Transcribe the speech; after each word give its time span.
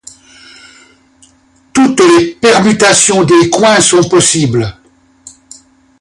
Toutes 1.73 1.99
les 1.99 2.31
permutations 2.33 3.23
des 3.23 3.51
coins 3.51 3.79
sont 3.79 4.09
possibles. 4.09 4.75